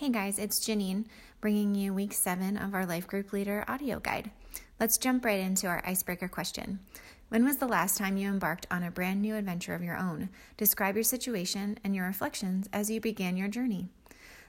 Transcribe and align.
Hey 0.00 0.08
guys, 0.08 0.38
it's 0.38 0.60
Janine 0.60 1.04
bringing 1.42 1.74
you 1.74 1.92
week 1.92 2.14
seven 2.14 2.56
of 2.56 2.72
our 2.72 2.86
Life 2.86 3.06
Group 3.06 3.34
Leader 3.34 3.66
audio 3.68 4.00
guide. 4.00 4.30
Let's 4.80 4.96
jump 4.96 5.26
right 5.26 5.38
into 5.38 5.66
our 5.66 5.82
icebreaker 5.84 6.26
question. 6.26 6.78
When 7.28 7.44
was 7.44 7.58
the 7.58 7.68
last 7.68 7.98
time 7.98 8.16
you 8.16 8.30
embarked 8.30 8.66
on 8.70 8.82
a 8.82 8.90
brand 8.90 9.20
new 9.20 9.36
adventure 9.36 9.74
of 9.74 9.82
your 9.82 9.98
own? 9.98 10.30
Describe 10.56 10.94
your 10.94 11.04
situation 11.04 11.78
and 11.84 11.94
your 11.94 12.06
reflections 12.06 12.66
as 12.72 12.90
you 12.90 12.98
began 12.98 13.36
your 13.36 13.48
journey. 13.48 13.90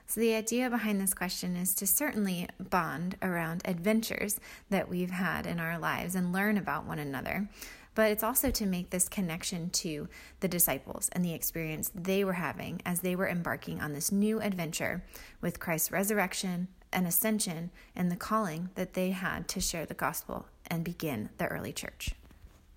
So, 0.06 0.20
the 0.20 0.34
idea 0.34 0.70
behind 0.70 1.02
this 1.02 1.12
question 1.12 1.54
is 1.54 1.74
to 1.74 1.86
certainly 1.86 2.48
bond 2.58 3.16
around 3.20 3.60
adventures 3.66 4.40
that 4.70 4.88
we've 4.88 5.10
had 5.10 5.46
in 5.46 5.60
our 5.60 5.78
lives 5.78 6.14
and 6.14 6.32
learn 6.32 6.56
about 6.56 6.86
one 6.86 6.98
another 6.98 7.46
but 7.94 8.10
it's 8.10 8.22
also 8.22 8.50
to 8.50 8.66
make 8.66 8.90
this 8.90 9.08
connection 9.08 9.70
to 9.70 10.08
the 10.40 10.48
disciples 10.48 11.08
and 11.12 11.24
the 11.24 11.34
experience 11.34 11.90
they 11.94 12.24
were 12.24 12.34
having 12.34 12.80
as 12.86 13.00
they 13.00 13.14
were 13.14 13.28
embarking 13.28 13.80
on 13.80 13.92
this 13.92 14.10
new 14.10 14.40
adventure 14.40 15.04
with 15.40 15.60
Christ's 15.60 15.92
resurrection 15.92 16.68
and 16.92 17.06
ascension 17.06 17.70
and 17.96 18.10
the 18.10 18.16
calling 18.16 18.70
that 18.74 18.94
they 18.94 19.10
had 19.10 19.48
to 19.48 19.60
share 19.60 19.86
the 19.86 19.94
gospel 19.94 20.46
and 20.66 20.84
begin 20.84 21.30
the 21.38 21.46
early 21.46 21.72
church. 21.72 22.14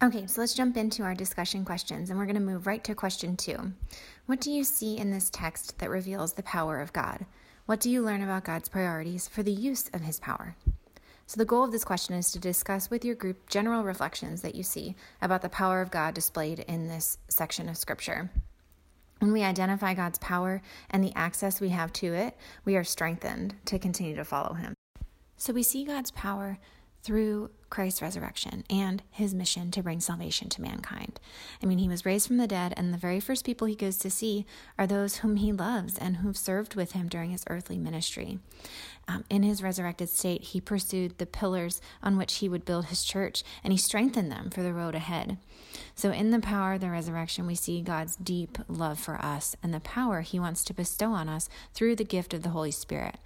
Okay, 0.03 0.27
so 0.27 0.41
let's 0.41 0.53
jump 0.53 0.75
into 0.75 1.03
our 1.03 1.15
discussion 1.15 1.63
questions, 1.63 2.09
and 2.09 2.19
we're 2.19 2.25
going 2.25 2.35
to 2.35 2.41
move 2.41 2.67
right 2.67 2.83
to 2.83 2.93
question 2.93 3.37
two. 3.37 3.71
What 4.25 4.41
do 4.41 4.51
you 4.51 4.63
see 4.63 4.97
in 4.97 5.09
this 5.09 5.29
text 5.29 5.79
that 5.79 5.89
reveals 5.89 6.33
the 6.33 6.43
power 6.43 6.81
of 6.81 6.91
God? 6.91 7.25
What 7.65 7.79
do 7.79 7.89
you 7.89 8.01
learn 8.03 8.21
about 8.21 8.43
God's 8.43 8.69
priorities 8.69 9.27
for 9.27 9.41
the 9.41 9.53
use 9.53 9.89
of 9.93 10.01
his 10.01 10.19
power? 10.19 10.55
So, 11.27 11.39
the 11.39 11.45
goal 11.45 11.63
of 11.63 11.71
this 11.71 11.83
question 11.83 12.13
is 12.13 12.31
to 12.31 12.39
discuss 12.39 12.91
with 12.91 13.03
your 13.03 13.15
group 13.15 13.49
general 13.49 13.83
reflections 13.83 14.43
that 14.43 14.53
you 14.53 14.61
see 14.61 14.95
about 15.23 15.41
the 15.41 15.49
power 15.49 15.81
of 15.81 15.89
God 15.89 16.13
displayed 16.13 16.59
in 16.59 16.87
this 16.87 17.17
section 17.29 17.67
of 17.67 17.77
Scripture. 17.77 18.29
When 19.19 19.31
we 19.31 19.41
identify 19.41 19.95
God's 19.95 20.19
power 20.19 20.61
and 20.91 21.03
the 21.03 21.15
access 21.15 21.59
we 21.59 21.69
have 21.69 21.91
to 21.93 22.13
it, 22.13 22.37
we 22.63 22.75
are 22.75 22.83
strengthened 22.83 23.55
to 23.65 23.79
continue 23.79 24.15
to 24.15 24.23
follow 24.23 24.53
Him. 24.53 24.75
So, 25.35 25.51
we 25.51 25.63
see 25.63 25.83
God's 25.83 26.11
power 26.11 26.59
through 27.05 27.51
Christ's 27.69 28.01
resurrection 28.01 28.63
and 28.67 29.03
his 29.11 29.35
mission 29.35 29.69
to 29.71 29.83
bring 29.83 29.99
salvation 29.99 30.49
to 30.49 30.61
mankind. 30.61 31.19
I 31.61 31.67
mean, 31.67 31.77
he 31.77 31.87
was 31.87 32.03
raised 32.03 32.25
from 32.25 32.37
the 32.37 32.47
dead, 32.47 32.73
and 32.75 32.91
the 32.91 32.97
very 32.97 33.19
first 33.19 33.45
people 33.45 33.67
he 33.67 33.75
goes 33.75 33.97
to 33.97 34.09
see 34.09 34.45
are 34.79 34.87
those 34.87 35.17
whom 35.17 35.35
he 35.35 35.51
loves 35.51 35.99
and 35.99 36.17
who've 36.17 36.37
served 36.37 36.73
with 36.73 36.93
him 36.93 37.07
during 37.07 37.29
his 37.29 37.43
earthly 37.47 37.77
ministry. 37.77 38.39
Um, 39.07 39.23
in 39.29 39.43
his 39.43 39.61
resurrected 39.61 40.09
state, 40.09 40.41
he 40.45 40.59
pursued 40.59 41.19
the 41.19 41.27
pillars 41.27 41.79
on 42.01 42.17
which 42.17 42.37
he 42.37 42.49
would 42.49 42.65
build 42.65 42.85
his 42.85 43.03
church, 43.03 43.43
and 43.63 43.71
he 43.71 43.77
strengthened 43.77 44.31
them 44.31 44.49
for 44.49 44.63
the 44.63 44.73
road 44.73 44.95
ahead. 44.95 45.37
So, 45.93 46.11
in 46.11 46.31
the 46.31 46.39
power 46.39 46.73
of 46.73 46.81
the 46.81 46.89
resurrection, 46.89 47.45
we 47.45 47.55
see 47.55 47.81
God's 47.81 48.15
deep 48.15 48.57
love 48.67 48.97
for 48.97 49.23
us 49.23 49.55
and 49.61 49.71
the 49.71 49.79
power 49.79 50.21
he 50.21 50.39
wants 50.39 50.63
to 50.65 50.73
bestow 50.73 51.11
on 51.11 51.29
us 51.29 51.49
through 51.73 51.97
the 51.97 52.03
gift 52.03 52.33
of 52.33 52.41
the 52.41 52.49
Holy 52.49 52.71
Spirit. 52.71 53.17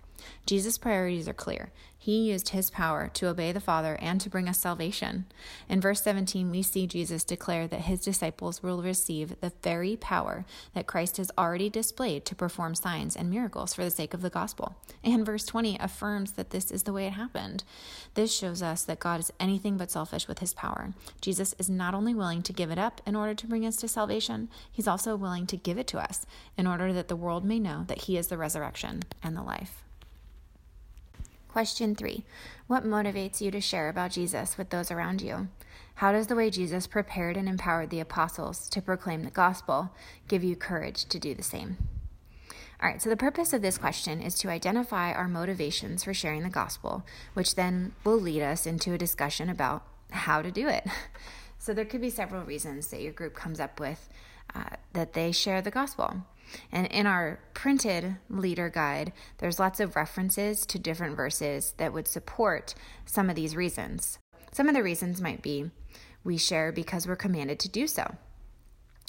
Jesus' 0.45 0.77
priorities 0.77 1.27
are 1.27 1.33
clear. 1.33 1.71
He 2.01 2.31
used 2.31 2.49
his 2.49 2.71
power 2.71 3.09
to 3.15 3.27
obey 3.27 3.51
the 3.51 3.59
Father 3.59 3.97
and 4.01 4.21
to 4.21 4.29
bring 4.29 4.47
us 4.47 4.57
salvation. 4.57 5.25
In 5.67 5.81
verse 5.81 6.01
17, 6.01 6.49
we 6.49 6.63
see 6.63 6.87
Jesus 6.87 7.25
declare 7.25 7.67
that 7.67 7.81
his 7.81 7.99
disciples 7.99 8.63
will 8.63 8.81
receive 8.81 9.35
the 9.41 9.51
very 9.61 9.97
power 9.97 10.45
that 10.73 10.87
Christ 10.87 11.17
has 11.17 11.29
already 11.37 11.69
displayed 11.69 12.23
to 12.25 12.35
perform 12.35 12.73
signs 12.73 13.17
and 13.17 13.29
miracles 13.29 13.73
for 13.73 13.83
the 13.83 13.91
sake 13.91 14.13
of 14.13 14.21
the 14.21 14.29
gospel. 14.29 14.77
And 15.03 15.25
verse 15.25 15.45
20 15.45 15.77
affirms 15.77 16.31
that 16.31 16.51
this 16.51 16.71
is 16.71 16.83
the 16.83 16.93
way 16.93 17.05
it 17.05 17.13
happened. 17.13 17.65
This 18.13 18.33
shows 18.33 18.63
us 18.63 18.83
that 18.85 18.99
God 18.99 19.19
is 19.19 19.33
anything 19.37 19.75
but 19.75 19.91
selfish 19.91 20.25
with 20.25 20.39
his 20.39 20.53
power. 20.53 20.93
Jesus 21.19 21.53
is 21.59 21.69
not 21.69 21.93
only 21.93 22.15
willing 22.15 22.43
to 22.43 22.53
give 22.53 22.71
it 22.71 22.79
up 22.79 23.01
in 23.05 23.17
order 23.17 23.35
to 23.35 23.47
bring 23.47 23.65
us 23.65 23.75
to 23.75 23.89
salvation, 23.89 24.47
he's 24.71 24.87
also 24.87 25.17
willing 25.17 25.45
to 25.47 25.57
give 25.57 25.77
it 25.77 25.87
to 25.87 25.99
us 25.99 26.25
in 26.57 26.65
order 26.65 26.93
that 26.93 27.09
the 27.09 27.17
world 27.17 27.43
may 27.43 27.59
know 27.59 27.83
that 27.87 28.03
he 28.03 28.17
is 28.17 28.27
the 28.27 28.37
resurrection 28.37 29.03
and 29.21 29.35
the 29.35 29.43
life. 29.43 29.83
Question 31.49 31.95
three 31.95 32.25
What 32.67 32.85
motivates 32.85 33.41
you 33.41 33.49
to 33.51 33.59
share 33.59 33.89
about 33.89 34.11
Jesus 34.11 34.57
with 34.57 34.69
those 34.69 34.91
around 34.91 35.21
you? 35.21 35.49
How 35.95 36.11
does 36.11 36.27
the 36.27 36.35
way 36.35 36.49
Jesus 36.49 36.87
prepared 36.87 37.35
and 37.35 37.49
empowered 37.49 37.89
the 37.89 37.99
apostles 37.99 38.69
to 38.69 38.81
proclaim 38.81 39.23
the 39.23 39.31
gospel 39.31 39.91
give 40.27 40.43
you 40.43 40.55
courage 40.55 41.05
to 41.05 41.19
do 41.19 41.33
the 41.33 41.43
same? 41.43 41.77
All 42.81 42.87
right, 42.87 43.01
so 43.01 43.09
the 43.09 43.17
purpose 43.17 43.51
of 43.51 43.61
this 43.61 43.77
question 43.77 44.21
is 44.21 44.35
to 44.35 44.49
identify 44.49 45.11
our 45.11 45.27
motivations 45.27 46.03
for 46.03 46.13
sharing 46.13 46.43
the 46.43 46.49
gospel, 46.49 47.03
which 47.33 47.55
then 47.55 47.93
will 48.05 48.19
lead 48.19 48.41
us 48.41 48.65
into 48.65 48.93
a 48.93 48.97
discussion 48.97 49.49
about 49.49 49.83
how 50.11 50.41
to 50.41 50.51
do 50.51 50.67
it. 50.67 50.87
So 51.61 51.73
there 51.73 51.83
could 51.83 51.99
be 51.99 52.09
several 52.09 52.45
reasons 52.45 52.87
that 52.87 53.01
your 53.01 53.11
group 53.11 53.35
comes 53.35 53.59
up 53.59 53.81
with 53.81 54.07
uh, 54.55 54.77
that 54.93 55.11
they 55.11 55.33
share 55.33 55.61
the 55.61 55.69
gospel. 55.69 56.25
And 56.71 56.87
in 56.87 57.05
our 57.05 57.39
printed 57.53 58.17
leader 58.29 58.69
guide, 58.69 59.13
there's 59.37 59.59
lots 59.59 59.79
of 59.79 59.95
references 59.95 60.65
to 60.67 60.79
different 60.79 61.15
verses 61.15 61.73
that 61.77 61.93
would 61.93 62.07
support 62.07 62.75
some 63.05 63.29
of 63.29 63.35
these 63.35 63.55
reasons. 63.55 64.19
Some 64.51 64.67
of 64.67 64.75
the 64.75 64.83
reasons 64.83 65.21
might 65.21 65.41
be 65.41 65.71
we 66.23 66.37
share 66.37 66.71
because 66.71 67.07
we're 67.07 67.15
commanded 67.15 67.59
to 67.59 67.69
do 67.69 67.87
so. 67.87 68.15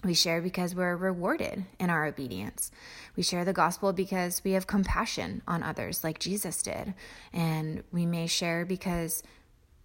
We 0.03 0.15
share 0.15 0.41
because 0.41 0.75
we're 0.75 0.97
rewarded 0.97 1.67
in 1.79 1.91
our 1.91 2.06
obedience. 2.06 2.71
We 3.17 3.23
share 3.23 3.45
the 3.45 3.53
gospel 3.53 3.93
because 3.93 4.43
we 4.43 4.53
have 4.53 4.67
compassion 4.67 5.43
on 5.47 5.62
others, 5.62 6.03
like 6.03 6.19
Jesus 6.19 6.62
did. 6.62 6.95
And 7.33 7.83
we 7.93 8.06
may 8.06 8.27
share 8.27 8.65
because 8.65 9.23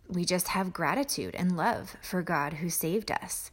we 0.08 0.24
just 0.24 0.50
have 0.50 0.72
gratitude 0.72 1.36
and 1.36 1.58
love 1.58 1.98
for 2.02 2.22
God 2.22 2.54
who 2.54 2.70
saved 2.70 3.12
us. 3.12 3.52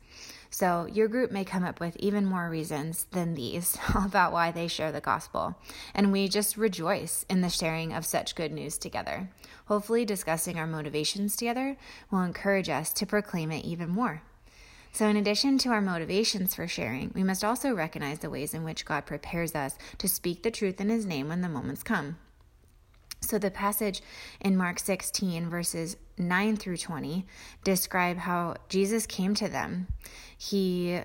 So, 0.55 0.87
your 0.93 1.09
group 1.09 1.31
may 1.33 1.47
come 1.47 1.65
up 1.65 1.81
with 1.81 1.97
even 1.97 2.27
more 2.27 2.51
reasons 2.51 3.07
than 3.13 3.33
these 3.33 3.79
about 3.95 4.33
why 4.33 4.51
they 4.51 4.69
share 4.69 4.93
the 4.93 5.01
gospel. 5.01 5.57
And 5.95 6.13
we 6.13 6.29
just 6.29 6.59
rejoice 6.59 7.25
in 7.31 7.41
the 7.41 7.49
sharing 7.49 7.95
of 7.95 8.05
such 8.05 8.35
good 8.35 8.53
news 8.53 8.77
together. 8.77 9.31
Hopefully, 9.65 10.05
discussing 10.05 10.59
our 10.59 10.67
motivations 10.67 11.37
together 11.37 11.79
will 12.11 12.21
encourage 12.21 12.69
us 12.69 12.93
to 12.93 13.07
proclaim 13.07 13.51
it 13.51 13.65
even 13.65 13.89
more. 13.89 14.21
So, 14.93 15.07
in 15.07 15.17
addition 15.17 15.57
to 15.59 15.71
our 15.71 15.81
motivations 15.81 16.55
for 16.55 16.69
sharing, 16.69 17.13
we 17.15 17.25
must 17.25 17.43
also 17.43 17.73
recognize 17.73 18.19
the 18.19 18.29
ways 18.29 18.53
in 18.53 18.63
which 18.63 18.85
God 18.85 19.07
prepares 19.07 19.55
us 19.55 19.79
to 19.97 20.07
speak 20.07 20.43
the 20.43 20.51
truth 20.51 20.83
in 20.83 20.91
His 20.91 21.07
name 21.07 21.29
when 21.29 21.41
the 21.41 21.49
moments 21.49 21.83
come. 21.83 22.19
So, 23.23 23.39
the 23.39 23.51
passage 23.51 24.03
in 24.39 24.55
Mark 24.55 24.79
16, 24.79 25.49
verses 25.49 25.97
9 26.29 26.57
through 26.57 26.77
20, 26.79 27.27
describe 27.65 28.19
how 28.19 28.57
Jesus 28.69 29.07
came 29.07 29.35
to 29.35 29.49
them. 29.49 29.87
He 30.37 31.01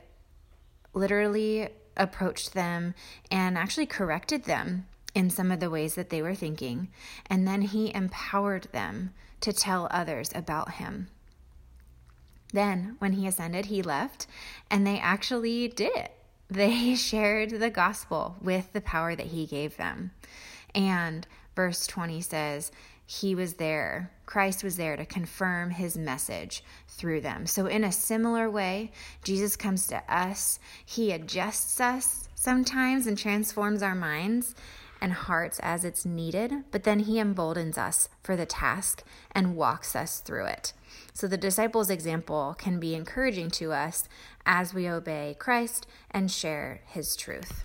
literally 0.93 1.69
approached 1.95 2.53
them 2.53 2.93
and 3.31 3.57
actually 3.57 3.85
corrected 3.85 4.43
them 4.43 4.85
in 5.13 5.29
some 5.29 5.51
of 5.51 5.59
the 5.59 5.69
ways 5.69 5.95
that 5.95 6.09
they 6.09 6.21
were 6.21 6.35
thinking. 6.35 6.89
And 7.27 7.47
then 7.47 7.63
he 7.63 7.93
empowered 7.93 8.67
them 8.71 9.13
to 9.41 9.53
tell 9.53 9.87
others 9.91 10.31
about 10.35 10.73
him. 10.73 11.09
Then, 12.53 12.95
when 12.99 13.13
he 13.13 13.27
ascended, 13.27 13.65
he 13.65 13.81
left, 13.81 14.27
and 14.71 14.85
they 14.85 14.99
actually 14.99 15.67
did 15.67 15.91
it. 15.95 16.11
They 16.49 16.95
shared 16.95 17.51
the 17.51 17.69
gospel 17.69 18.37
with 18.41 18.71
the 18.73 18.81
power 18.81 19.15
that 19.15 19.27
he 19.27 19.45
gave 19.45 19.77
them. 19.77 20.11
And 20.73 21.27
verse 21.57 21.87
20 21.87 22.21
says, 22.21 22.71
He 23.07 23.33
was 23.33 23.55
there, 23.55 24.11
Christ 24.27 24.63
was 24.63 24.77
there 24.77 24.95
to 24.95 25.05
confirm 25.05 25.71
his 25.71 25.97
message 25.97 26.63
through 26.87 27.21
them. 27.21 27.47
So, 27.47 27.65
in 27.65 27.83
a 27.83 27.91
similar 27.91 28.47
way, 28.49 28.91
Jesus 29.23 29.55
comes 29.55 29.87
to 29.87 30.01
us, 30.07 30.59
he 30.85 31.11
adjusts 31.11 31.81
us 31.81 32.29
sometimes 32.35 33.07
and 33.07 33.17
transforms 33.17 33.81
our 33.81 33.95
minds 33.95 34.53
and 35.01 35.13
hearts 35.13 35.59
as 35.63 35.83
it's 35.83 36.05
needed, 36.05 36.53
but 36.69 36.83
then 36.83 36.99
he 36.99 37.17
emboldens 37.19 37.77
us 37.77 38.07
for 38.21 38.35
the 38.35 38.45
task 38.45 39.03
and 39.31 39.55
walks 39.55 39.95
us 39.95 40.19
through 40.19 40.45
it. 40.45 40.73
So 41.13 41.27
the 41.27 41.37
disciples' 41.37 41.89
example 41.89 42.55
can 42.57 42.79
be 42.79 42.93
encouraging 42.93 43.49
to 43.51 43.73
us 43.73 44.07
as 44.45 44.75
we 44.75 44.87
obey 44.87 45.35
Christ 45.39 45.87
and 46.11 46.31
share 46.31 46.81
his 46.85 47.15
truth. 47.15 47.63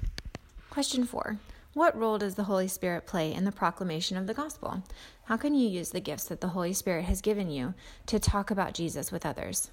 Question 0.71 1.05
four 1.05 1.39
what 1.75 1.97
role 1.97 2.19
does 2.19 2.35
the 2.35 2.45
Holy 2.45 2.69
Spirit 2.69 3.07
play 3.07 3.33
in 3.33 3.45
the 3.45 3.53
proclamation 3.53 4.19
of 4.19 4.27
the 4.27 4.35
gospel? 4.35 4.83
How 5.25 5.39
can 5.39 5.55
you 5.55 5.67
use 5.67 5.91
the 5.91 6.01
gifts 6.01 6.25
that 6.25 6.43
the 6.43 6.49
Holy 6.49 6.75
Spirit 6.75 7.07
has 7.07 7.23
given 7.23 7.51
you 7.51 7.73
to 8.07 8.19
talk 8.19 8.51
about 8.51 8.75
Jesus 8.75 9.11
with 9.11 9.25
others? 9.25 9.71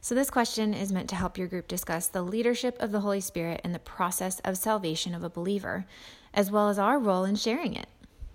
So, 0.00 0.16
this 0.16 0.30
question 0.30 0.74
is 0.74 0.92
meant 0.92 1.08
to 1.10 1.14
help 1.14 1.38
your 1.38 1.46
group 1.46 1.68
discuss 1.68 2.08
the 2.08 2.22
leadership 2.22 2.76
of 2.80 2.90
the 2.90 3.00
Holy 3.00 3.20
Spirit 3.20 3.60
in 3.62 3.72
the 3.72 3.78
process 3.78 4.40
of 4.40 4.58
salvation 4.58 5.14
of 5.14 5.22
a 5.22 5.30
believer, 5.30 5.86
as 6.34 6.50
well 6.50 6.68
as 6.68 6.78
our 6.78 6.98
role 6.98 7.24
in 7.24 7.36
sharing 7.36 7.74
it. 7.74 7.86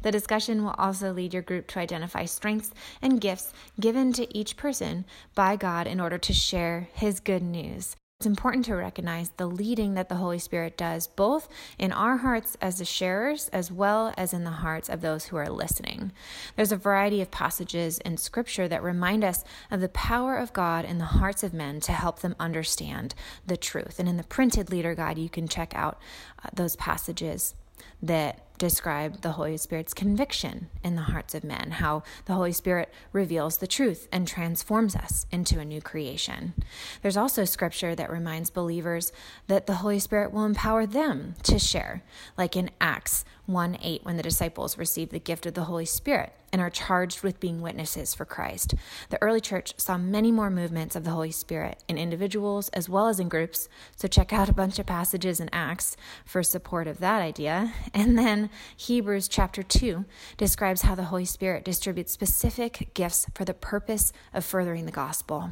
The 0.02 0.12
discussion 0.12 0.64
will 0.64 0.76
also 0.78 1.12
lead 1.12 1.34
your 1.34 1.44
group 1.44 1.68
to 1.68 1.80
identify 1.80 2.24
strengths 2.24 2.72
and 3.02 3.20
gifts 3.20 3.52
given 3.80 4.14
to 4.14 4.36
each 4.36 4.56
person 4.56 5.04
by 5.36 5.58
God 5.58 5.88
in 5.88 6.00
order 6.00 6.18
to 6.18 6.34
share 6.34 6.88
His 6.94 7.20
good 7.20 7.44
news 7.44 7.98
it's 8.20 8.26
important 8.26 8.66
to 8.66 8.76
recognize 8.76 9.30
the 9.38 9.46
leading 9.46 9.94
that 9.94 10.10
the 10.10 10.16
Holy 10.16 10.40
Spirit 10.40 10.76
does, 10.76 11.06
both 11.06 11.48
in 11.78 11.92
our 11.92 12.18
hearts 12.18 12.58
as 12.60 12.80
the 12.80 12.86
sharers, 12.86 13.48
as 13.50 13.72
well 13.72 14.12
as 14.18 14.34
in 14.34 14.44
the 14.44 14.50
hearts 14.50 14.90
of 14.90 15.02
those 15.02 15.26
who 15.26 15.38
are 15.38 15.50
listening. 15.50 16.12
There's 16.56 16.72
a 16.72 16.78
variety 16.78 17.22
of 17.22 17.30
passages 17.30 18.00
in 18.00 18.18
Scripture 18.18 18.68
that 18.70 18.82
remind 18.82 19.24
us 19.24 19.44
of 19.70 19.82
the 19.82 19.90
power 19.90 20.36
of 20.36 20.52
God 20.52 20.84
in 20.84 20.98
the 20.98 21.06
hearts 21.06 21.44
of 21.44 21.54
men 21.54 21.80
to 21.82 21.92
help 21.92 22.22
them 22.22 22.36
understand 22.40 23.14
the 23.46 23.56
truth. 23.56 24.00
And 24.00 24.10
in 24.10 24.18
the 24.18 24.24
printed 24.24 24.72
leader 24.72 24.96
guide, 24.96 25.20
you 25.20 25.30
can 25.30 25.48
check 25.48 25.76
out 25.76 26.02
uh, 26.44 26.50
those 26.56 26.76
passages 26.76 27.54
that 28.02 28.47
describe 28.58 29.22
the 29.22 29.34
Holy 29.34 29.58
Spirit's 29.58 29.94
conviction 29.94 30.70
in 30.84 30.96
the 30.96 31.04
hearts 31.04 31.36
of 31.36 31.44
men, 31.44 31.72
how 31.72 32.04
the 32.26 32.34
Holy 32.34 32.52
Spirit 32.52 32.94
reveals 33.12 33.58
the 33.58 33.68
truth 33.68 34.08
and 34.12 34.28
transforms 34.28 34.96
us 34.96 35.26
into 35.32 35.60
a 35.60 35.66
new 35.66 35.82
creation. 35.82 36.54
There's 37.02 37.18
also 37.18 37.46
scripture 37.46 37.96
that 37.96 38.12
reminds 38.12 38.50
believers 38.50 39.12
that 39.48 39.68
the 39.68 39.76
Holy 39.76 40.00
Spirit 40.00 40.32
will 40.32 40.46
empower 40.46 40.86
them 40.86 41.36
to 41.44 41.60
share, 41.60 42.04
like 42.38 42.56
in 42.56 42.72
Acts 42.82 43.26
1 43.46 43.78
8, 43.82 44.04
when 44.04 44.18
the 44.18 44.24
disciples 44.24 44.78
received 44.78 45.12
the 45.12 45.20
gift 45.20 45.46
of 45.46 45.54
the 45.54 45.64
Holy 45.66 45.86
Spirit 45.86 46.34
and 46.52 46.62
are 46.62 46.70
charged 46.70 47.24
with 47.24 47.40
being 47.40 47.62
witnesses 47.62 48.14
for 48.14 48.26
Christ. 48.26 48.74
The 49.10 49.22
early 49.22 49.42
church 49.42 49.74
saw 49.78 49.98
many 49.98 50.32
more 50.32 50.50
movements 50.50 50.96
of 50.96 51.04
the 51.04 51.12
Holy 51.12 51.32
Spirit 51.32 51.84
in 51.88 51.98
individuals 51.98 52.70
as 52.70 52.90
well 52.90 53.08
as 53.08 53.20
in 53.20 53.30
groups, 53.30 53.68
so 53.96 54.08
check 54.08 54.32
out 54.32 54.50
a 54.50 54.54
bunch 54.54 54.80
of 54.80 54.86
passages 54.86 55.40
in 55.40 55.50
Acts 55.52 55.98
for 56.26 56.44
support 56.44 56.88
of 56.88 57.00
that 57.00 57.22
idea. 57.22 57.74
And 57.94 58.18
then 58.18 58.47
Hebrews 58.76 59.28
chapter 59.28 59.64
2 59.64 60.06
describes 60.38 60.84
how 60.84 60.96
the 60.96 61.06
Holy 61.06 61.26
Spirit 61.26 61.64
distributes 61.64 62.12
specific 62.12 62.92
gifts 62.94 63.26
for 63.34 63.46
the 63.46 63.54
purpose 63.54 64.14
of 64.34 64.46
furthering 64.46 64.86
the 64.86 64.92
gospel. 64.92 65.50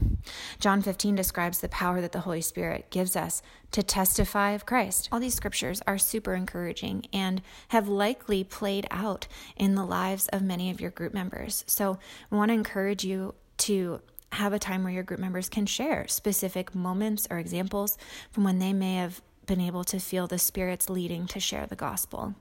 John 0.59 0.81
15 0.81 1.15
describes 1.15 1.59
the 1.59 1.69
power 1.69 2.01
that 2.01 2.11
the 2.11 2.21
Holy 2.21 2.41
Spirit 2.41 2.89
gives 2.89 3.15
us 3.15 3.41
to 3.71 3.83
testify 3.83 4.51
of 4.51 4.65
Christ. 4.65 5.09
All 5.11 5.19
these 5.19 5.35
scriptures 5.35 5.81
are 5.85 5.97
super 5.97 6.33
encouraging 6.33 7.05
and 7.11 7.41
have 7.69 7.87
likely 7.87 8.43
played 8.43 8.87
out 8.91 9.27
in 9.55 9.75
the 9.75 9.85
lives 9.85 10.27
of 10.29 10.41
many 10.41 10.69
of 10.69 10.79
your 10.79 10.91
group 10.91 11.13
members. 11.13 11.63
So, 11.67 11.99
I 12.31 12.35
want 12.35 12.49
to 12.49 12.55
encourage 12.55 13.03
you 13.03 13.35
to 13.57 14.01
have 14.35 14.53
a 14.53 14.59
time 14.59 14.83
where 14.83 14.93
your 14.93 15.03
group 15.03 15.19
members 15.19 15.49
can 15.49 15.65
share 15.65 16.07
specific 16.07 16.75
moments 16.75 17.27
or 17.29 17.39
examples 17.39 17.97
from 18.31 18.43
when 18.43 18.59
they 18.59 18.73
may 18.73 18.95
have 18.95 19.21
been 19.45 19.61
able 19.61 19.83
to 19.85 19.99
feel 19.99 20.27
the 20.27 20.39
Spirit's 20.39 20.89
leading 20.89 21.27
to 21.27 21.39
share 21.39 21.65
the 21.65 21.75
gospel. 21.75 22.35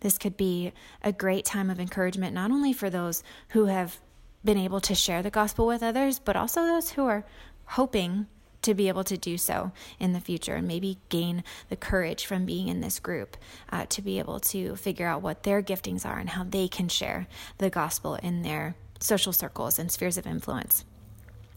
This 0.00 0.18
could 0.18 0.36
be 0.36 0.72
a 1.02 1.12
great 1.12 1.44
time 1.44 1.70
of 1.70 1.80
encouragement, 1.80 2.34
not 2.34 2.50
only 2.50 2.72
for 2.72 2.90
those 2.90 3.22
who 3.50 3.66
have 3.66 3.98
been 4.44 4.58
able 4.58 4.80
to 4.80 4.94
share 4.94 5.22
the 5.22 5.30
gospel 5.30 5.66
with 5.66 5.82
others, 5.82 6.18
but 6.18 6.36
also 6.36 6.62
those 6.62 6.90
who 6.90 7.06
are 7.06 7.24
hoping 7.66 8.26
to 8.62 8.74
be 8.74 8.88
able 8.88 9.04
to 9.04 9.16
do 9.16 9.38
so 9.38 9.70
in 10.00 10.12
the 10.12 10.20
future 10.20 10.54
and 10.56 10.66
maybe 10.66 10.98
gain 11.08 11.44
the 11.68 11.76
courage 11.76 12.26
from 12.26 12.44
being 12.44 12.68
in 12.68 12.80
this 12.80 12.98
group 12.98 13.36
uh, 13.70 13.86
to 13.86 14.02
be 14.02 14.18
able 14.18 14.40
to 14.40 14.74
figure 14.76 15.06
out 15.06 15.22
what 15.22 15.44
their 15.44 15.62
giftings 15.62 16.04
are 16.04 16.18
and 16.18 16.30
how 16.30 16.42
they 16.42 16.66
can 16.66 16.88
share 16.88 17.28
the 17.58 17.70
gospel 17.70 18.16
in 18.16 18.42
their 18.42 18.74
social 18.98 19.32
circles 19.32 19.78
and 19.78 19.92
spheres 19.92 20.18
of 20.18 20.26
influence. 20.26 20.84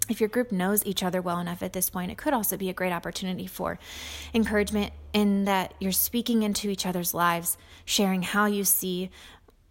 If 0.09 0.19
your 0.19 0.29
group 0.29 0.51
knows 0.51 0.83
each 0.85 1.03
other 1.03 1.21
well 1.21 1.39
enough 1.39 1.61
at 1.61 1.73
this 1.73 1.89
point, 1.89 2.11
it 2.11 2.17
could 2.17 2.33
also 2.33 2.57
be 2.57 2.69
a 2.69 2.73
great 2.73 2.91
opportunity 2.91 3.45
for 3.45 3.77
encouragement 4.33 4.91
in 5.13 5.45
that 5.45 5.75
you're 5.79 5.91
speaking 5.91 6.41
into 6.41 6.69
each 6.69 6.85
other's 6.85 7.13
lives, 7.13 7.57
sharing 7.85 8.23
how 8.23 8.45
you 8.45 8.63
see 8.63 9.11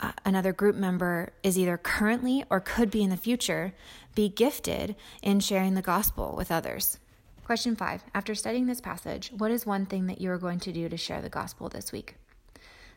uh, 0.00 0.12
another 0.24 0.52
group 0.52 0.76
member 0.76 1.32
is 1.42 1.58
either 1.58 1.76
currently 1.76 2.44
or 2.50 2.60
could 2.60 2.90
be 2.90 3.02
in 3.02 3.10
the 3.10 3.16
future 3.16 3.74
be 4.14 4.28
gifted 4.28 4.94
in 5.22 5.40
sharing 5.40 5.74
the 5.74 5.82
gospel 5.82 6.34
with 6.36 6.52
others. 6.52 6.98
Question 7.44 7.74
five 7.74 8.04
After 8.14 8.34
studying 8.34 8.66
this 8.66 8.80
passage, 8.80 9.32
what 9.36 9.50
is 9.50 9.66
one 9.66 9.86
thing 9.86 10.06
that 10.06 10.20
you 10.20 10.30
are 10.30 10.38
going 10.38 10.60
to 10.60 10.72
do 10.72 10.88
to 10.88 10.96
share 10.96 11.20
the 11.20 11.28
gospel 11.28 11.68
this 11.68 11.90
week? 11.90 12.14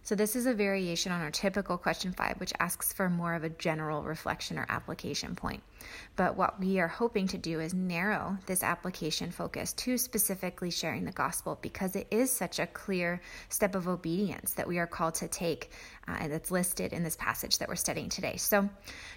So, 0.03 0.15
this 0.15 0.35
is 0.35 0.45
a 0.45 0.53
variation 0.53 1.11
on 1.11 1.21
our 1.21 1.31
typical 1.31 1.77
question 1.77 2.11
five, 2.11 2.39
which 2.39 2.53
asks 2.59 2.91
for 2.91 3.09
more 3.09 3.33
of 3.33 3.43
a 3.43 3.49
general 3.49 4.03
reflection 4.03 4.57
or 4.57 4.65
application 4.67 5.35
point. 5.35 5.61
But 6.15 6.37
what 6.37 6.59
we 6.59 6.79
are 6.79 6.87
hoping 6.87 7.27
to 7.29 7.37
do 7.37 7.59
is 7.59 7.73
narrow 7.73 8.37
this 8.45 8.63
application 8.63 9.31
focus 9.31 9.73
to 9.73 9.97
specifically 9.97 10.71
sharing 10.71 11.05
the 11.05 11.11
gospel 11.11 11.57
because 11.61 11.95
it 11.95 12.07
is 12.11 12.31
such 12.31 12.59
a 12.59 12.67
clear 12.67 13.21
step 13.49 13.75
of 13.75 13.87
obedience 13.87 14.53
that 14.53 14.67
we 14.67 14.77
are 14.77 14.87
called 14.87 15.15
to 15.15 15.27
take 15.27 15.71
uh, 16.07 16.27
that's 16.27 16.51
listed 16.51 16.93
in 16.93 17.03
this 17.03 17.15
passage 17.15 17.57
that 17.59 17.69
we're 17.69 17.75
studying 17.75 18.09
today. 18.09 18.35
So 18.37 18.69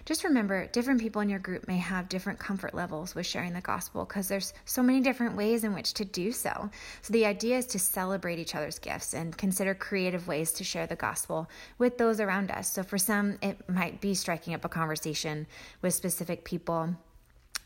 just 0.05 0.25
remember 0.25 0.67
different 0.67 1.01
people 1.01 1.23
in 1.23 1.29
your 1.29 1.39
group 1.39 1.67
may 1.67 1.79
have 1.79 2.09
different 2.09 2.39
comfort 2.39 2.75
levels 2.75 3.15
with 3.15 3.27
sharing 3.27 3.53
the 3.53 3.61
gospel 3.61 4.05
because 4.05 4.29
there's 4.29 4.53
so 4.65 4.83
many 4.83 5.01
different 5.01 5.37
ways 5.37 5.65
in 5.65 5.75
which 5.75 5.95
to 5.95 6.05
do 6.05 6.33
so. 6.33 6.71
So 7.03 7.13
the 7.13 7.27
idea 7.27 7.59
is 7.59 7.67
to 7.67 7.79
celebrate 7.79 8.39
each 8.39 8.55
other's 8.55 8.79
gifts 8.79 9.15
and 9.15 9.37
consider 9.37 9.75
creative 9.75 10.29
ways 10.29 10.53
to 10.53 10.65
share 10.65 10.87
the 10.87 10.97
gospel 10.97 11.49
with 11.79 11.99
those 11.99 12.21
around 12.21 12.51
us. 12.51 12.73
So 12.73 12.83
for 12.83 12.99
some, 12.99 13.39
it 13.43 13.69
might 13.69 14.01
be 14.01 14.15
striking 14.15 14.55
up 14.55 14.65
a 14.65 14.69
conversation 14.69 15.47
with 15.83 15.95
specific 15.95 16.45
people. 16.45 16.54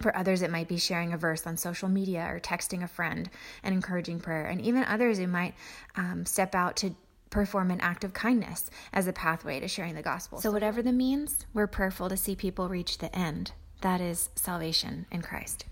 For 0.00 0.16
others, 0.16 0.42
it 0.42 0.50
might 0.50 0.68
be 0.68 0.76
sharing 0.78 1.12
a 1.12 1.18
verse 1.18 1.46
on 1.46 1.56
social 1.56 1.88
media 1.88 2.24
or 2.30 2.38
texting 2.38 2.84
a 2.84 2.88
friend 2.88 3.28
and 3.64 3.74
encouraging 3.74 4.20
prayer. 4.20 4.46
And 4.46 4.60
even 4.60 4.84
others, 4.84 5.18
it 5.18 5.26
might 5.26 5.54
um, 5.96 6.24
step 6.24 6.54
out 6.54 6.76
to 6.76 6.94
perform 7.30 7.70
an 7.70 7.80
act 7.80 8.04
of 8.04 8.12
kindness 8.12 8.70
as 8.92 9.08
a 9.08 9.12
pathway 9.12 9.58
to 9.58 9.66
sharing 9.66 9.96
the 9.96 10.02
gospel. 10.02 10.40
So, 10.40 10.52
whatever 10.52 10.82
the 10.82 10.92
means, 10.92 11.46
we're 11.52 11.66
prayerful 11.66 12.08
to 12.08 12.16
see 12.16 12.36
people 12.36 12.68
reach 12.68 12.98
the 12.98 13.14
end 13.14 13.52
that 13.80 14.00
is, 14.00 14.30
salvation 14.34 15.06
in 15.10 15.22
Christ. 15.22 15.64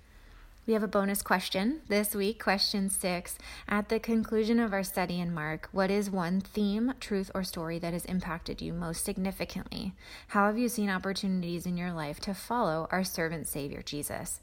We 0.67 0.73
have 0.73 0.83
a 0.83 0.89
bonus 0.89 1.23
question 1.23 1.83
this 1.87 2.13
week, 2.13 2.43
question 2.43 2.91
six. 2.91 3.39
At 3.69 3.89
the 3.89 4.01
conclusion 4.01 4.59
of 4.59 4.73
our 4.73 4.83
study 4.83 5.21
in 5.21 5.33
Mark, 5.33 5.69
what 5.71 5.93
is 5.93 6.11
one 6.11 6.41
theme, 6.41 6.93
truth, 6.99 7.31
or 7.37 7.45
story 7.45 7.79
that 7.79 7.93
has 7.93 8.05
impacted 8.07 8.61
you 8.61 8.73
most 8.73 9.05
significantly? 9.05 9.95
How 10.29 10.47
have 10.47 10.59
you 10.59 10.69
seen 10.69 10.91
opportunities 10.91 11.67
in 11.67 11.77
your 11.77 11.93
life 11.93 12.19
to 12.21 12.35
follow 12.35 12.89
our 12.91 13.05
servant 13.05 13.47
Savior 13.47 13.81
Jesus? 13.81 14.41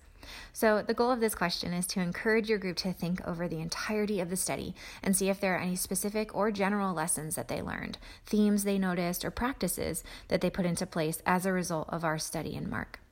So, 0.54 0.82
the 0.82 0.94
goal 0.94 1.12
of 1.12 1.20
this 1.20 1.36
question 1.36 1.74
is 1.74 1.86
to 1.88 2.00
encourage 2.00 2.48
your 2.48 2.58
group 2.58 2.78
to 2.78 2.94
think 2.94 3.20
over 3.28 3.50
the 3.50 3.60
entirety 3.60 4.22
of 4.22 4.30
the 4.30 4.38
study 4.38 4.74
and 5.04 5.18
see 5.18 5.28
if 5.28 5.42
there 5.42 5.56
are 5.56 5.60
any 5.60 5.76
specific 5.76 6.34
or 6.34 6.52
general 6.52 6.94
lessons 6.94 7.36
that 7.36 7.50
they 7.50 7.62
learned, 7.62 7.98
themes 8.26 8.64
they 8.64 8.80
noticed, 8.80 9.26
or 9.26 9.32
practices 9.32 10.06
that 10.30 10.40
they 10.40 10.50
put 10.50 10.66
into 10.66 10.86
place 10.86 11.22
as 11.26 11.46
a 11.46 11.52
result 11.52 11.90
of 11.90 12.06
our 12.06 12.18
study 12.18 12.56
in 12.56 12.70
Mark. 12.70 13.03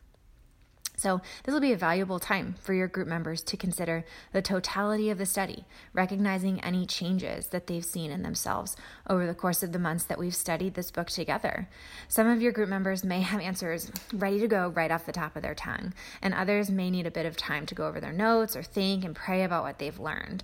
So, 1.01 1.19
this 1.43 1.51
will 1.51 1.59
be 1.59 1.73
a 1.73 1.77
valuable 1.77 2.19
time 2.19 2.53
for 2.61 2.75
your 2.75 2.87
group 2.87 3.07
members 3.07 3.41
to 3.41 3.57
consider 3.57 4.05
the 4.33 4.41
totality 4.43 5.09
of 5.09 5.17
the 5.17 5.25
study, 5.25 5.65
recognizing 5.93 6.63
any 6.63 6.85
changes 6.85 7.47
that 7.47 7.65
they've 7.65 7.83
seen 7.83 8.11
in 8.11 8.21
themselves 8.21 8.77
over 9.09 9.25
the 9.25 9.33
course 9.33 9.63
of 9.63 9.71
the 9.71 9.79
months 9.79 10.03
that 10.03 10.19
we've 10.19 10.35
studied 10.35 10.75
this 10.75 10.91
book 10.91 11.09
together. 11.09 11.67
Some 12.07 12.27
of 12.27 12.39
your 12.39 12.51
group 12.51 12.69
members 12.69 13.03
may 13.03 13.21
have 13.21 13.41
answers 13.41 13.91
ready 14.13 14.39
to 14.41 14.47
go 14.47 14.67
right 14.67 14.91
off 14.91 15.07
the 15.07 15.11
top 15.11 15.35
of 15.35 15.41
their 15.41 15.55
tongue, 15.55 15.95
and 16.21 16.35
others 16.35 16.69
may 16.69 16.91
need 16.91 17.07
a 17.07 17.11
bit 17.11 17.25
of 17.25 17.35
time 17.35 17.65
to 17.65 17.73
go 17.73 17.87
over 17.87 17.99
their 17.99 18.13
notes 18.13 18.55
or 18.55 18.61
think 18.61 19.03
and 19.03 19.15
pray 19.15 19.43
about 19.43 19.63
what 19.63 19.79
they've 19.79 19.99
learned 19.99 20.43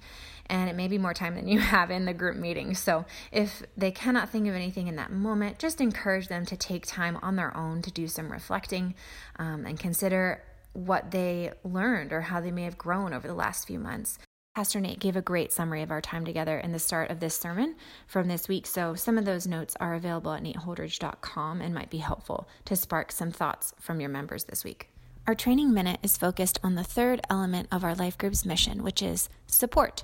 and 0.50 0.70
it 0.70 0.76
may 0.76 0.88
be 0.88 0.98
more 0.98 1.14
time 1.14 1.36
than 1.36 1.48
you 1.48 1.60
have 1.76 1.92
in 1.92 2.06
the 2.06 2.14
group 2.14 2.36
meeting. 2.36 2.74
So, 2.74 3.06
if 3.32 3.64
they 3.76 3.92
cannot 3.92 4.30
think 4.30 4.48
of 4.48 4.56
anything 4.56 4.88
in 4.88 4.96
that 4.96 5.12
moment, 5.12 5.60
just 5.60 5.82
encourage 5.82 6.28
them 6.28 6.46
to 6.46 6.58
take 6.58 6.86
time 6.86 7.18
on 7.22 7.36
their 7.36 7.56
own 7.56 7.82
to 7.84 7.92
do 7.92 8.08
some 8.08 8.32
reflecting 8.32 8.96
um, 9.38 9.66
and 9.66 9.80
consider 9.80 10.42
what 10.78 11.10
they 11.10 11.52
learned 11.64 12.14
or 12.14 12.22
how 12.22 12.40
they 12.40 12.52
may 12.52 12.64
have 12.64 12.78
grown 12.78 13.12
over 13.12 13.28
the 13.28 13.34
last 13.34 13.66
few 13.66 13.80
months. 13.80 14.20
Pastor 14.54 14.80
Nate 14.80 15.00
gave 15.00 15.16
a 15.16 15.22
great 15.24 15.52
summary 15.52 15.82
of 15.82 15.90
our 15.90 16.02
time 16.02 16.24
together 16.24 16.60
in 16.60 16.72
the 16.72 16.78
start 16.78 17.10
of 17.10 17.20
this 17.20 17.36
sermon 17.36 17.76
from 18.06 18.28
this 18.28 18.48
week, 18.48 18.68
so 18.68 18.94
some 18.94 19.18
of 19.18 19.26
those 19.26 19.48
notes 19.48 19.76
are 19.80 19.96
available 19.96 20.34
at 20.34 20.44
nateholdridge.com 20.44 21.62
and 21.62 21.74
might 21.74 21.90
be 21.90 21.98
helpful 21.98 22.48
to 22.66 22.76
spark 22.76 23.12
some 23.12 23.32
thoughts 23.32 23.74
from 23.80 24.00
your 24.00 24.10
members 24.10 24.44
this 24.44 24.64
week. 24.64 24.90
Our 25.26 25.34
training 25.34 25.74
minute 25.74 26.00
is 26.04 26.16
focused 26.16 26.60
on 26.64 26.76
the 26.76 26.84
third 26.84 27.22
element 27.28 27.70
of 27.72 27.84
our 27.84 27.96
life 27.96 28.18
group's 28.18 28.46
mission, 28.46 28.84
which 28.84 29.02
is 29.02 29.30
support. 29.48 30.04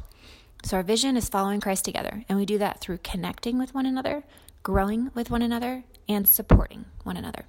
So, 0.64 0.78
our 0.78 0.84
vision 0.84 1.18
is 1.18 1.30
following 1.30 1.62
Christ 1.62 1.86
together, 1.86 2.24
and 2.28 2.38
we 2.38 2.46
do 2.48 2.58
that 2.58 2.80
through 2.80 3.00
connecting 3.04 3.60
with 3.60 3.76
one 3.76 3.86
another, 3.86 4.24
growing 4.64 5.12
with 5.14 5.30
one 5.30 5.44
another, 5.44 5.84
and 6.10 6.28
supporting 6.28 6.86
one 7.04 7.18
another. 7.18 7.46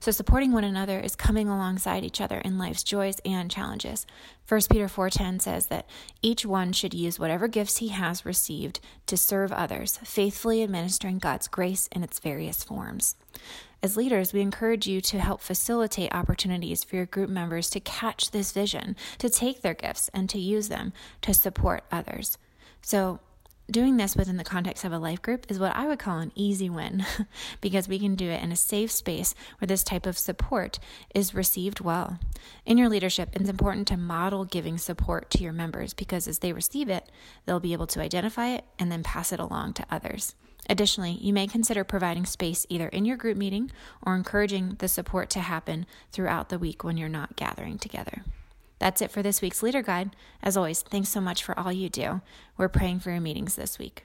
So 0.00 0.10
supporting 0.10 0.52
one 0.52 0.64
another 0.64 1.00
is 1.00 1.16
coming 1.16 1.48
alongside 1.48 2.04
each 2.04 2.20
other 2.20 2.38
in 2.38 2.58
life's 2.58 2.82
joys 2.82 3.16
and 3.24 3.50
challenges. 3.50 4.06
1 4.46 4.60
Peter 4.70 4.86
4:10 4.86 5.40
says 5.40 5.68
that 5.68 5.88
each 6.20 6.44
one 6.44 6.72
should 6.72 6.92
use 6.92 7.18
whatever 7.18 7.48
gifts 7.48 7.78
he 7.78 7.88
has 7.88 8.26
received 8.26 8.80
to 9.06 9.16
serve 9.16 9.50
others, 9.50 9.98
faithfully 10.04 10.62
administering 10.62 11.18
God's 11.18 11.48
grace 11.48 11.88
in 11.90 12.02
its 12.02 12.18
various 12.18 12.62
forms. 12.62 13.16
As 13.82 13.96
leaders, 13.96 14.32
we 14.32 14.40
encourage 14.40 14.86
you 14.86 15.00
to 15.00 15.18
help 15.18 15.40
facilitate 15.40 16.14
opportunities 16.14 16.84
for 16.84 16.96
your 16.96 17.06
group 17.06 17.30
members 17.30 17.70
to 17.70 17.80
catch 17.80 18.30
this 18.30 18.52
vision, 18.52 18.96
to 19.18 19.30
take 19.30 19.62
their 19.62 19.74
gifts 19.74 20.10
and 20.12 20.28
to 20.30 20.38
use 20.38 20.68
them 20.68 20.92
to 21.22 21.32
support 21.34 21.84
others. 21.90 22.36
So, 22.82 23.20
doing 23.70 23.96
this 23.96 24.14
within 24.14 24.36
the 24.36 24.44
context 24.44 24.84
of 24.84 24.92
a 24.92 24.98
life 24.98 25.22
group 25.22 25.46
is 25.50 25.58
what 25.58 25.74
I 25.74 25.86
would 25.86 25.98
call 25.98 26.18
an 26.18 26.32
easy 26.34 26.68
win 26.68 27.04
because 27.60 27.88
we 27.88 27.98
can 27.98 28.14
do 28.14 28.30
it 28.30 28.42
in 28.42 28.52
a 28.52 28.56
safe 28.56 28.90
space 28.90 29.34
where 29.58 29.66
this 29.66 29.82
type 29.82 30.06
of 30.06 30.18
support 30.18 30.78
is 31.14 31.34
received 31.34 31.80
well. 31.80 32.18
In 32.66 32.78
your 32.78 32.88
leadership, 32.88 33.30
it's 33.32 33.48
important 33.48 33.88
to 33.88 33.96
model 33.96 34.44
giving 34.44 34.78
support 34.78 35.30
to 35.30 35.42
your 35.42 35.52
members 35.52 35.94
because 35.94 36.28
as 36.28 36.40
they 36.40 36.52
receive 36.52 36.88
it, 36.88 37.10
they'll 37.46 37.60
be 37.60 37.72
able 37.72 37.86
to 37.88 38.00
identify 38.00 38.48
it 38.48 38.64
and 38.78 38.92
then 38.92 39.02
pass 39.02 39.32
it 39.32 39.40
along 39.40 39.72
to 39.74 39.86
others. 39.90 40.34
Additionally, 40.68 41.18
you 41.20 41.32
may 41.32 41.46
consider 41.46 41.84
providing 41.84 42.24
space 42.24 42.66
either 42.68 42.88
in 42.88 43.04
your 43.04 43.16
group 43.16 43.36
meeting 43.36 43.70
or 44.02 44.14
encouraging 44.14 44.76
the 44.78 44.88
support 44.88 45.28
to 45.30 45.40
happen 45.40 45.86
throughout 46.10 46.48
the 46.48 46.58
week 46.58 46.84
when 46.84 46.96
you're 46.96 47.08
not 47.08 47.36
gathering 47.36 47.78
together. 47.78 48.24
That's 48.78 49.00
it 49.00 49.10
for 49.10 49.22
this 49.22 49.40
week's 49.40 49.62
Leader 49.62 49.82
Guide. 49.82 50.14
As 50.42 50.56
always, 50.56 50.82
thanks 50.82 51.08
so 51.08 51.20
much 51.20 51.42
for 51.42 51.58
all 51.58 51.72
you 51.72 51.88
do. 51.88 52.20
We're 52.56 52.68
praying 52.68 53.00
for 53.00 53.10
your 53.10 53.20
meetings 53.20 53.56
this 53.56 53.78
week. 53.78 54.04